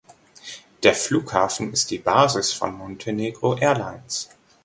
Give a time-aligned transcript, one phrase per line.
[0.81, 4.29] Der Flughafen ist die Basis von Montenegro Airlines.